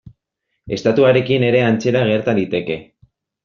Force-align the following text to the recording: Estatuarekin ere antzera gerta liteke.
Estatuarekin 0.77 1.47
ere 1.51 1.63
antzera 1.67 2.05
gerta 2.11 2.37
liteke. 2.41 2.83